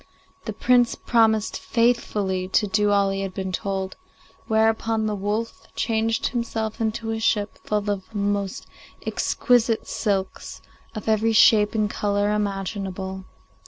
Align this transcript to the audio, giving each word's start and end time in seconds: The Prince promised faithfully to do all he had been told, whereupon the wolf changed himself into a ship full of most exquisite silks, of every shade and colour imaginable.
The 0.45 0.53
Prince 0.53 0.95
promised 0.95 1.59
faithfully 1.59 2.47
to 2.47 2.65
do 2.65 2.89
all 2.89 3.11
he 3.11 3.21
had 3.21 3.35
been 3.35 3.51
told, 3.51 3.97
whereupon 4.47 5.05
the 5.05 5.13
wolf 5.13 5.67
changed 5.75 6.29
himself 6.29 6.81
into 6.81 7.11
a 7.11 7.19
ship 7.19 7.59
full 7.63 7.87
of 7.87 8.15
most 8.15 8.65
exquisite 9.05 9.87
silks, 9.87 10.59
of 10.95 11.07
every 11.07 11.33
shade 11.33 11.75
and 11.75 11.87
colour 11.87 12.33
imaginable. 12.33 13.25